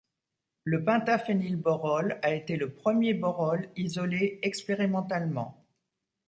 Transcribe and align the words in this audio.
Le 0.63 0.83
pentaphénylborole 0.83 2.17
a 2.23 2.33
été 2.33 2.57
le 2.57 2.73
premier 2.73 3.13
borole 3.13 3.69
isolé 3.75 4.39
expérimentalement. 4.41 5.63